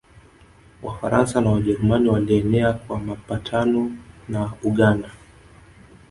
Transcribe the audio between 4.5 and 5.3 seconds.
Buganda